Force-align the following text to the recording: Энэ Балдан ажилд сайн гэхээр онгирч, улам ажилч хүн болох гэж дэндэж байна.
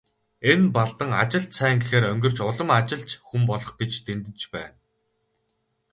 Энэ 0.51 0.65
Балдан 0.75 1.11
ажилд 1.23 1.51
сайн 1.57 1.77
гэхээр 1.81 2.05
онгирч, 2.11 2.37
улам 2.49 2.69
ажилч 2.79 3.09
хүн 3.27 3.41
болох 3.49 3.71
гэж 3.79 3.91
дэндэж 4.07 4.39
байна. 4.53 4.77